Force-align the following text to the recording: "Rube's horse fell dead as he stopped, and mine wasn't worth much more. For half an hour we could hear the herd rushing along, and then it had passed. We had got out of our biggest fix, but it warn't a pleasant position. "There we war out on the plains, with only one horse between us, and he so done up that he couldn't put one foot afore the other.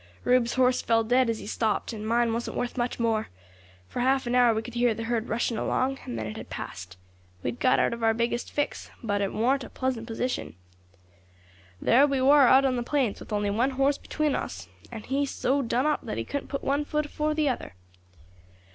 "Rube's 0.23 0.55
horse 0.55 0.81
fell 0.81 1.03
dead 1.03 1.29
as 1.29 1.37
he 1.37 1.45
stopped, 1.45 1.93
and 1.93 2.07
mine 2.07 2.33
wasn't 2.33 2.57
worth 2.57 2.75
much 2.75 2.99
more. 2.99 3.27
For 3.87 3.99
half 3.99 4.25
an 4.25 4.33
hour 4.33 4.51
we 4.51 4.63
could 4.63 4.73
hear 4.73 4.95
the 4.95 5.03
herd 5.03 5.29
rushing 5.29 5.59
along, 5.59 5.99
and 6.05 6.17
then 6.17 6.25
it 6.25 6.37
had 6.37 6.49
passed. 6.49 6.97
We 7.43 7.49
had 7.51 7.59
got 7.59 7.77
out 7.77 7.93
of 7.93 8.01
our 8.01 8.15
biggest 8.15 8.51
fix, 8.51 8.89
but 9.03 9.21
it 9.21 9.31
warn't 9.31 9.63
a 9.63 9.69
pleasant 9.69 10.07
position. 10.07 10.55
"There 11.79 12.07
we 12.07 12.19
war 12.19 12.47
out 12.47 12.65
on 12.65 12.77
the 12.77 12.81
plains, 12.81 13.19
with 13.19 13.31
only 13.31 13.51
one 13.51 13.69
horse 13.69 13.99
between 13.99 14.33
us, 14.33 14.67
and 14.91 15.05
he 15.05 15.23
so 15.23 15.61
done 15.61 15.85
up 15.85 16.03
that 16.07 16.17
he 16.17 16.25
couldn't 16.25 16.47
put 16.49 16.63
one 16.63 16.83
foot 16.83 17.05
afore 17.05 17.35
the 17.35 17.47
other. 17.49 17.75